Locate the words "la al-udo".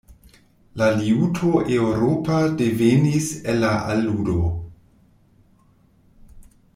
3.67-4.41